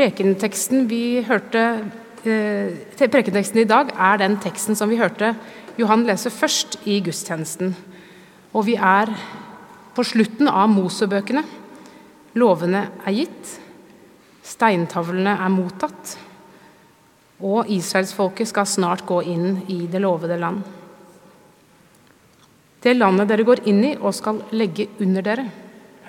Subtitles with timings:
[0.00, 1.62] Prekenteksten vi hørte
[2.24, 5.34] eh, Prekenteksten i dag er den teksten som vi hørte
[5.76, 7.74] Johan lese først i gudstjenesten.
[8.56, 9.12] Og vi er
[9.92, 11.44] på slutten av Mosebøkene.
[12.40, 13.52] Lovene er gitt,
[14.40, 16.16] steintavlene er mottatt,
[17.44, 20.64] og israelsfolket skal snart gå inn i det lovede land.
[22.80, 25.50] Det landet dere går inn i og skal legge under dere,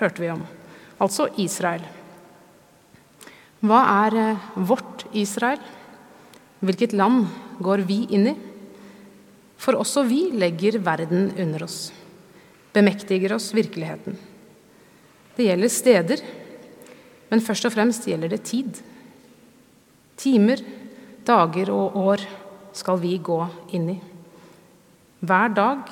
[0.00, 0.46] hørte vi om.
[0.96, 1.84] Altså Israel.
[3.62, 5.60] Hva er eh, vårt Israel?
[6.62, 7.28] Hvilket land
[7.62, 8.34] går vi inn i?
[9.62, 11.92] For også vi legger verden under oss,
[12.74, 14.16] bemektiger oss virkeligheten.
[15.36, 16.22] Det gjelder steder,
[17.30, 18.82] men først og fremst gjelder det tid.
[20.18, 20.58] Timer,
[21.24, 22.26] dager og år
[22.74, 23.38] skal vi gå
[23.78, 23.98] inn i.
[25.22, 25.86] Hver dag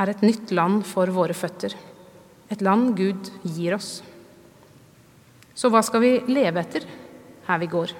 [0.00, 1.74] er et nytt land for våre føtter.
[2.48, 3.98] Et land Gud gir oss.
[5.58, 6.84] Så hva skal vi leve etter
[7.48, 7.92] her vi går?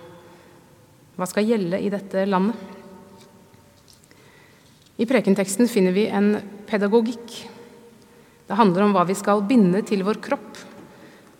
[1.19, 2.55] Hva skal gjelde i dette landet?
[4.99, 6.37] I prekenteksten finner vi en
[6.71, 7.35] pedagogikk.
[8.47, 10.61] Det handler om hva vi skal binde til vår kropp,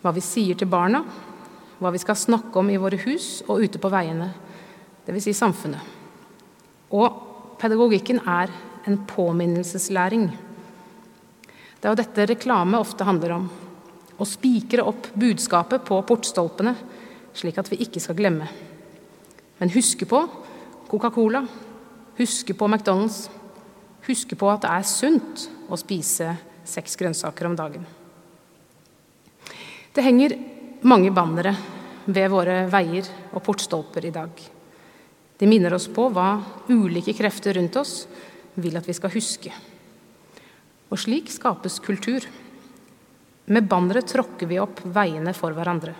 [0.03, 1.01] hva vi sier til barna,
[1.79, 4.29] hva vi skal snakke om i våre hus og ute på veiene,
[5.07, 5.29] dvs.
[5.29, 5.95] Si samfunnet.
[6.91, 8.51] Og pedagogikken er
[8.87, 10.27] en påminnelseslæring.
[11.79, 13.49] Det er jo dette reklame ofte handler om.
[14.19, 16.73] Å spikre opp budskapet på portstolpene,
[17.33, 18.47] slik at vi ikke skal glemme.
[19.59, 20.19] Men huske på
[20.89, 21.43] Coca-Cola,
[22.19, 23.27] huske på McDonald's,
[24.07, 26.33] huske på at det er sunt å spise
[26.67, 27.85] seks grønnsaker om dagen.
[29.93, 30.35] Det henger
[30.87, 31.55] mange bannere
[32.09, 34.31] ved våre veier og portstolper i dag.
[35.39, 36.33] De minner oss på hva
[36.67, 38.03] ulike krefter rundt oss
[38.59, 39.53] vil at vi skal huske.
[40.89, 42.25] Og slik skapes kultur.
[43.49, 45.95] Med bannere tråkker vi opp veiene for hverandre.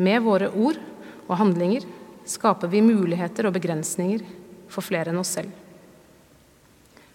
[0.00, 0.78] Med våre ord
[1.26, 1.84] og handlinger
[2.28, 4.22] skaper vi muligheter og begrensninger
[4.72, 5.52] for flere enn oss selv.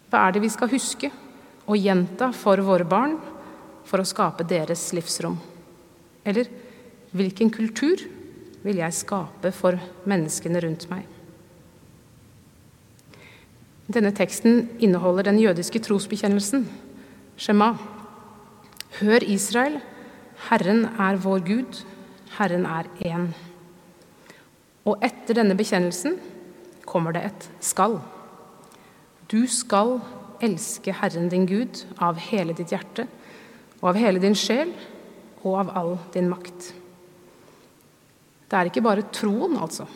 [0.09, 1.09] Hva er det vi skal huske
[1.63, 3.15] og gjenta for våre barn
[3.89, 5.39] for å skape deres livsrom?
[6.21, 6.51] Eller
[7.13, 8.03] hvilken kultur
[8.63, 9.79] vil jeg skape for
[10.09, 11.07] menneskene rundt meg?
[13.89, 16.69] Denne teksten inneholder den jødiske trosbekjennelsen,
[17.33, 17.73] Shema.
[18.99, 19.79] Hør, Israel,
[20.49, 21.81] Herren er vår Gud,
[22.37, 23.29] Herren er én.
[24.85, 26.17] Og etter denne bekjennelsen
[26.85, 27.99] kommer det et skal.
[29.31, 29.97] Du skal
[30.43, 33.07] elske Herren din Gud av hele ditt hjerte
[33.81, 34.73] og av hele din sjel
[35.43, 36.73] og av all din makt.
[38.49, 39.87] Det er ikke bare troen, altså.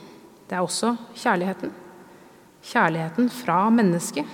[0.47, 1.75] Det er også kjærligheten
[2.67, 4.25] kjærligheten fra mennesket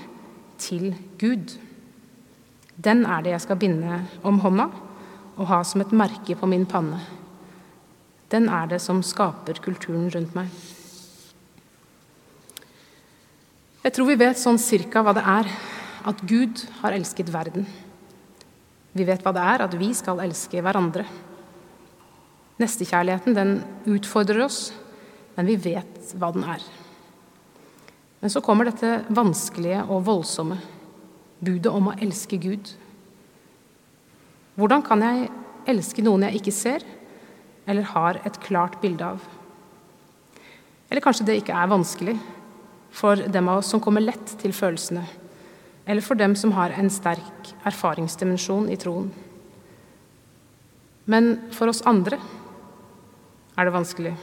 [0.57, 1.57] til Gud.
[2.75, 4.69] Den er det jeg skal binde om hånda
[5.37, 6.99] og ha som et merke på min panne.
[8.33, 10.49] Den er det som skaper kulturen rundt meg.
[13.83, 15.49] Jeg tror vi vet sånn cirka hva det er
[16.09, 17.67] at Gud har elsket verden.
[18.93, 21.05] Vi vet hva det er at vi skal elske hverandre.
[22.61, 23.53] Nestekjærligheten den
[23.89, 24.67] utfordrer oss,
[25.35, 26.63] men vi vet hva den er.
[28.21, 30.61] Men så kommer dette vanskelige og voldsomme
[31.45, 32.73] budet om å elske Gud.
[34.59, 35.29] Hvordan kan jeg
[35.69, 36.85] elske noen jeg ikke ser
[37.69, 39.23] eller har et klart bilde av?
[40.89, 42.17] Eller kanskje det ikke er vanskelig
[42.93, 45.01] for dem av oss som kommer lett til følelsene,
[45.89, 49.09] eller for dem som har en sterk erfaringsdimensjon i troen.
[51.09, 52.19] Men for oss andre
[53.57, 54.13] er det vanskelig.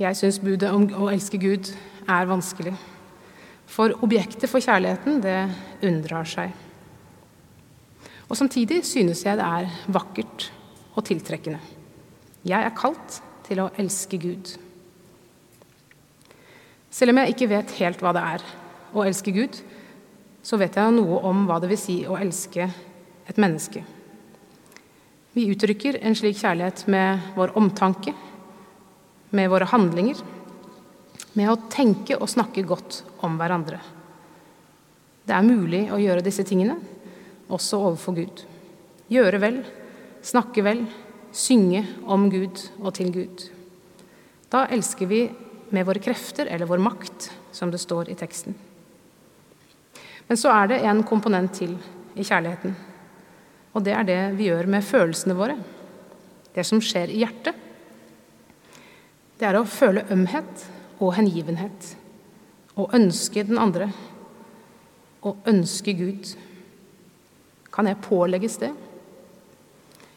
[0.00, 1.70] Jeg syns budet om å elske Gud
[2.10, 2.72] er vanskelig.
[3.70, 5.38] For objektet for kjærligheten, det
[5.84, 6.52] unndrar seg.
[8.28, 10.50] Og samtidig synes jeg det er vakkert
[10.94, 11.60] og tiltrekkende.
[12.44, 14.54] Jeg er kalt til å elske Gud.
[16.94, 18.44] Selv om jeg ikke vet helt hva det er
[18.94, 19.58] å elske Gud,
[20.44, 22.68] så vet jeg noe om hva det vil si å elske
[23.24, 23.82] et menneske.
[25.34, 28.12] Vi uttrykker en slik kjærlighet med vår omtanke,
[29.34, 30.20] med våre handlinger
[31.34, 33.80] med å tenke og snakke godt om hverandre.
[35.24, 36.76] Det er mulig å gjøre disse tingene,
[37.48, 38.44] også overfor Gud.
[39.12, 39.62] Gjøre vel,
[40.24, 40.84] snakke vel,
[41.34, 43.48] synge om Gud og til Gud.
[44.52, 45.24] Da elsker vi
[45.74, 48.54] med våre krefter eller vår makt, som det står i teksten.
[50.28, 51.74] Men så er det en komponent til
[52.14, 52.76] i kjærligheten.
[53.74, 55.56] Og det er det vi gjør med følelsene våre.
[56.54, 57.56] Det som skjer i hjertet.
[59.34, 60.68] Det er å føle ømhet
[61.00, 61.94] og hengivenhet.
[62.76, 63.88] Å ønske den andre.
[65.24, 66.34] Å ønske Gud.
[67.74, 68.70] Kan jeg pålegges det?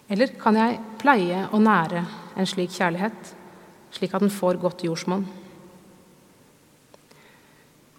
[0.07, 2.03] Eller kan jeg pleie og nære
[2.37, 3.33] en slik kjærlighet,
[3.91, 5.25] slik at den får godt jordsmonn.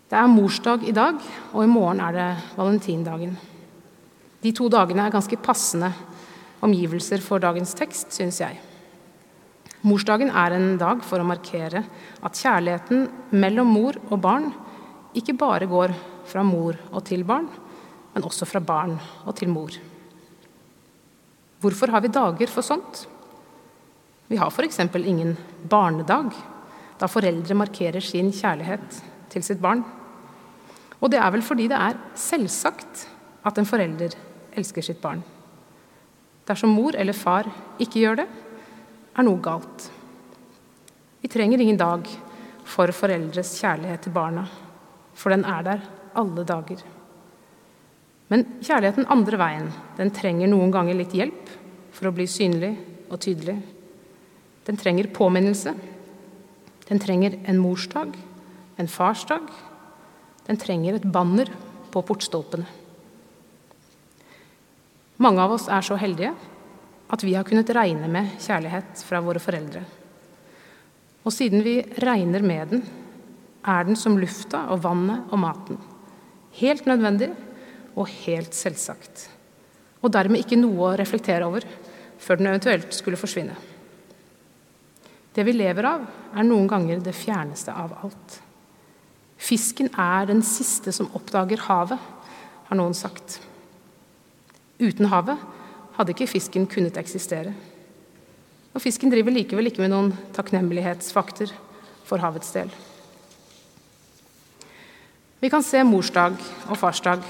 [0.08, 1.18] Det er morsdag i dag,
[1.52, 3.34] og i morgen er det valentindagen.
[4.40, 5.90] De to dagene er ganske passende
[6.64, 8.56] omgivelser for dagens tekst, syns jeg.
[9.86, 11.84] Morsdagen er en dag for å markere
[12.26, 13.04] at kjærligheten
[13.38, 14.48] mellom mor og barn
[15.16, 15.94] ikke bare går
[16.28, 17.46] fra mor og til barn,
[18.14, 19.76] men også fra barn og til mor.
[21.62, 23.04] Hvorfor har vi dager for sånt?
[24.28, 24.80] Vi har f.eks.
[24.98, 25.36] ingen
[25.70, 26.34] barnedag,
[26.98, 28.98] da foreldre markerer sin kjærlighet
[29.30, 29.84] til sitt barn.
[30.98, 33.06] Og det er vel fordi det er selvsagt
[33.46, 34.14] at en forelder
[34.58, 35.22] elsker sitt barn.
[36.48, 37.46] Dersom mor eller far
[37.78, 38.28] ikke gjør det,
[39.18, 39.88] er noe galt.
[41.18, 42.06] Vi trenger ingen dag
[42.68, 44.44] for foreldres kjærlighet til barna,
[45.18, 45.82] for den er der
[46.18, 46.84] alle dager.
[48.28, 51.50] Men kjærligheten andre veien, den trenger noen ganger litt hjelp
[51.96, 52.74] for å bli synlig
[53.08, 53.56] og tydelig.
[54.68, 55.72] Den trenger påminnelse.
[56.88, 58.12] Den trenger en morsdag,
[58.78, 59.48] en farsdag,
[60.46, 61.50] den trenger et banner
[61.92, 62.68] på portstolpene.
[65.18, 66.30] Mange av oss er så heldige
[67.08, 69.82] at vi har kunnet regne med kjærlighet fra våre foreldre.
[71.24, 72.84] Og siden vi regner med den,
[73.68, 75.80] er den som lufta og vannet og maten.
[76.60, 77.30] Helt nødvendig
[77.98, 79.28] og helt selvsagt.
[80.00, 81.66] Og dermed ikke noe å reflektere over
[82.18, 83.56] før den eventuelt skulle forsvinne.
[85.34, 88.38] Det vi lever av, er noen ganger det fjerneste av alt.
[89.38, 92.00] Fisken er den siste som oppdager havet,
[92.68, 93.38] har noen sagt.
[94.82, 95.38] Uten havet
[95.98, 97.52] hadde ikke fisken kunnet eksistere.
[98.74, 101.50] Og fisken driver likevel ikke med noen takknemlighetsfakter
[102.06, 102.70] for havets del.
[105.42, 107.22] Vi kan se morsdag og farsdag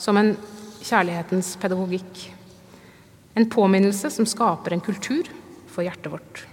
[0.00, 0.34] som en
[0.80, 2.22] kjærlighetens pedagogikk.
[3.36, 5.28] En påminnelse som skaper en kultur
[5.70, 6.44] for hjertet vårt.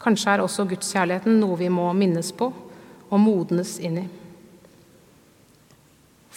[0.00, 2.48] Kanskje er også gudskjærligheten noe vi må minnes på
[3.10, 4.06] og modnes inn i.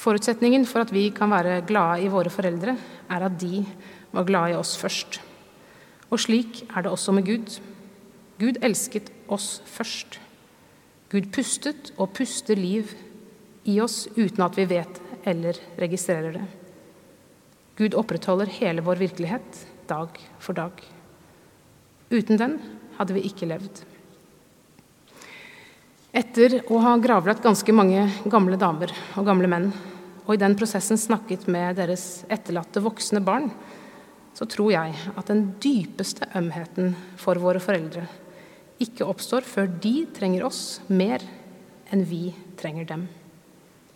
[0.04, 2.76] Forutsetningen for at vi kan være glade i våre foreldre,
[3.12, 3.64] er at de
[4.14, 5.20] var glade i oss først.
[6.12, 7.60] Og slik er det også med Gud.
[8.40, 10.20] Gud elsket oss først.
[11.14, 12.94] Gud pustet og puster liv
[13.70, 16.46] i oss uten at vi vet eller registrerer det.
[17.78, 20.74] Gud opprettholder hele vår virkelighet dag for dag.
[22.14, 22.60] Uten den
[23.00, 23.82] hadde vi ikke levd.
[26.14, 29.72] Etter å ha gravlagt ganske mange gamle damer og gamle menn,
[30.24, 33.50] og i den prosessen snakket med deres etterlatte voksne barn,
[34.34, 38.08] så tror jeg at den dypeste ømheten for våre foreldre
[38.82, 41.24] ikke oppstår før de trenger oss mer
[41.94, 43.06] enn vi trenger dem.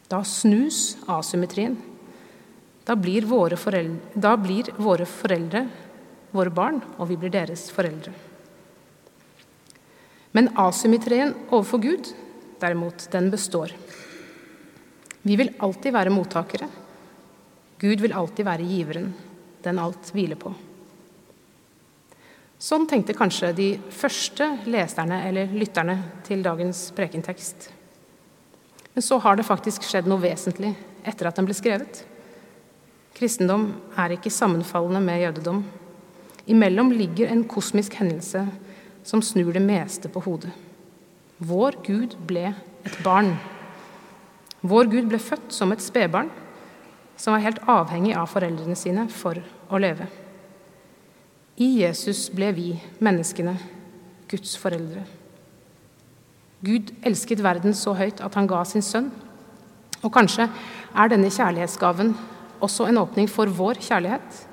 [0.07, 1.75] Da snus asymmetrien.
[2.87, 5.65] Da blir våre foreldre, da blir våre, foreldre
[6.31, 8.13] våre barn, og vi blir deres foreldre.
[10.35, 12.11] Men asymmetrien overfor Gud,
[12.61, 13.73] derimot, den består.
[15.27, 16.69] Vi vil alltid være mottakere.
[17.81, 19.09] Gud vil alltid være giveren,
[19.65, 20.53] den alt hviler på.
[22.57, 27.67] Sånn tenkte kanskje de første leserne eller lytterne til dagens prekentekst.
[28.95, 30.71] Men så har det faktisk skjedd noe vesentlig
[31.05, 31.99] etter at den ble skrevet.
[33.17, 33.67] Kristendom
[33.99, 35.59] er ikke sammenfallende med jødedom.
[36.47, 38.45] Imellom ligger en kosmisk hendelse
[39.05, 40.55] som snur det meste på hodet.
[41.37, 42.55] Vår Gud ble
[42.87, 43.35] et barn.
[44.61, 46.31] Vår Gud ble født som et spedbarn
[47.17, 50.07] som var helt avhengig av foreldrene sine for å leve.
[51.57, 52.67] I Jesus ble vi,
[53.01, 53.55] menneskene,
[54.29, 55.05] Guds foreldre.
[56.61, 59.09] Gud elsket verden så høyt at han ga sin sønn.
[60.05, 60.45] Og kanskje
[60.93, 62.13] er denne kjærlighetsgaven
[62.61, 64.43] også en åpning for vår kjærlighet.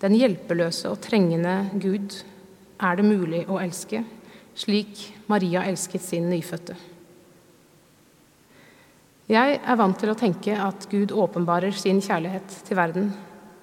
[0.00, 2.16] Den hjelpeløse og trengende Gud
[2.80, 4.02] er det mulig å elske,
[4.56, 6.76] slik Maria elsket sin nyfødte.
[9.24, 13.06] Jeg er vant til å tenke at Gud åpenbarer sin kjærlighet til verden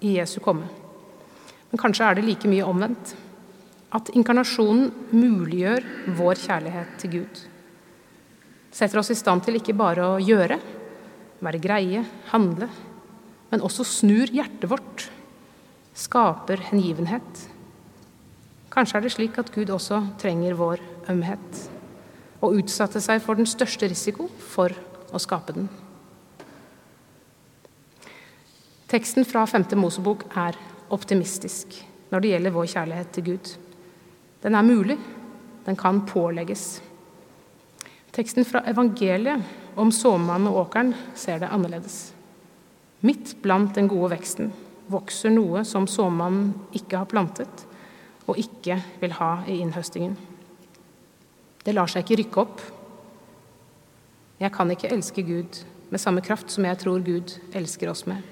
[0.02, 0.66] i Jesu komme.
[1.70, 3.14] Men kanskje er det like mye omvendt.
[3.94, 5.86] At inkarnasjonen muliggjør
[6.18, 7.42] vår kjærlighet til Gud.
[8.74, 10.58] Setter oss i stand til ikke bare å gjøre,
[11.46, 12.70] være greie, handle,
[13.52, 15.10] men også snur hjertet vårt.
[15.94, 17.48] Skaper hengivenhet
[18.72, 20.80] Kanskje er det slik at Gud også trenger vår
[21.12, 21.58] ømhet
[22.40, 24.72] og utsatte seg for den største risiko for
[25.12, 25.70] å skape den.
[28.92, 29.70] Teksten fra 5.
[29.80, 30.58] Mosebok er
[30.92, 31.78] optimistisk
[32.12, 33.52] når det gjelder vår kjærlighet til Gud.
[34.44, 34.98] Den er mulig,
[35.66, 36.82] den kan pålegges.
[38.12, 42.12] Teksten fra evangeliet om såmannen og åkeren ser det annerledes.
[43.08, 44.52] Midt blant den gode veksten
[44.92, 47.64] vokser noe som såmannen ikke har plantet,
[48.28, 50.18] og ikke vil ha i innhøstingen.
[51.64, 52.62] Det lar seg ikke rykke opp.
[54.42, 55.60] Jeg kan ikke elske Gud
[55.92, 58.24] med samme kraft som jeg tror Gud elsker oss med.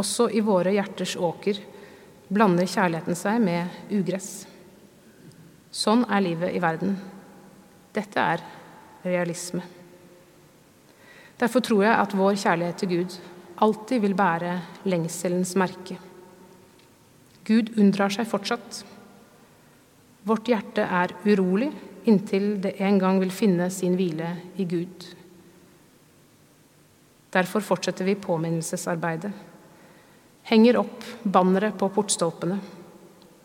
[0.00, 1.60] Også i våre hjerters åker
[2.32, 4.46] blander kjærligheten seg med ugress.
[5.74, 6.96] Sånn er livet i verden.
[7.94, 8.42] Dette er
[9.04, 9.60] realisme.
[11.36, 13.20] Derfor tror jeg at vår kjærlighet til Gud
[13.64, 14.56] alltid vil bære
[14.88, 15.98] lengselens merke.
[17.44, 18.80] Gud unndrar seg fortsatt.
[20.24, 21.74] Vårt hjerte er urolig
[22.04, 24.30] inntil det en gang vil finne sin hvile
[24.60, 25.06] i Gud.
[27.34, 29.32] Derfor fortsetter vi påminnelsesarbeidet.
[30.44, 32.60] Henger opp bannere på portstolpene.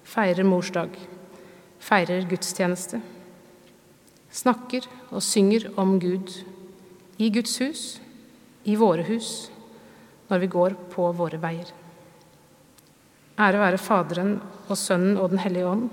[0.03, 0.93] Feirer morsdag.
[1.79, 2.99] Feirer gudstjeneste.
[4.29, 6.29] Snakker og synger om Gud.
[7.17, 7.83] I Guds hus,
[8.63, 9.49] i våre hus,
[10.29, 11.71] når vi går på våre veier.
[13.39, 14.35] Ære være Faderen
[14.67, 15.89] og Sønnen og Den hellige ånd,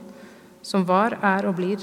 [0.63, 1.83] som var, er og blir